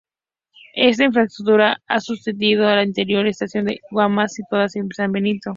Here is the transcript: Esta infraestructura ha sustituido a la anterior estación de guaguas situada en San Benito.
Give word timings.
Esta 0.73 1.03
infraestructura 1.05 1.77
ha 1.85 1.99
sustituido 2.01 2.67
a 2.67 2.73
la 2.73 2.81
anterior 2.81 3.27
estación 3.27 3.65
de 3.65 3.81
guaguas 3.91 4.33
situada 4.33 4.65
en 4.73 4.89
San 4.95 5.11
Benito. 5.11 5.49